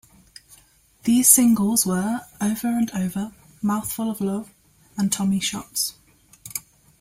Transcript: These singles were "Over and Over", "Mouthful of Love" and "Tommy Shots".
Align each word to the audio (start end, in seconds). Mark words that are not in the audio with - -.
These 1.03 1.27
singles 1.27 1.85
were 1.85 2.21
"Over 2.41 2.67
and 2.69 2.89
Over", 2.95 3.33
"Mouthful 3.61 4.09
of 4.09 4.19
Love" 4.19 4.51
and 4.97 5.11
"Tommy 5.11 5.39
Shots". 5.39 5.93